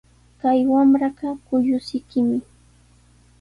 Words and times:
Kay 0.39 0.59
wamraqa 0.71 1.29
kullusikimi. 1.45 2.37